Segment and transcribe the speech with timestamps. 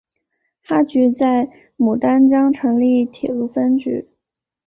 [0.63, 1.47] 哈局在
[1.77, 4.09] 牡丹江成立铁路分局。